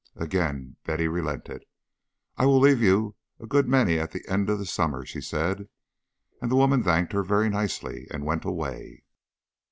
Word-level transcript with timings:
Again 0.15 0.77
Betty 0.83 1.07
relented. 1.07 1.63
"I 2.35 2.47
will 2.47 2.57
leave 2.59 2.81
you 2.81 3.17
a 3.39 3.45
good 3.45 3.67
many 3.67 3.99
at 3.99 4.09
the 4.09 4.27
end 4.27 4.49
of 4.49 4.57
the 4.57 4.65
summer," 4.65 5.05
she 5.05 5.21
said. 5.21 5.69
And 6.41 6.49
the 6.49 6.55
woman 6.55 6.81
thanked 6.81 7.13
her 7.13 7.21
very 7.21 7.49
nicely 7.51 8.07
and 8.09 8.25
went 8.25 8.43
away. 8.43 9.03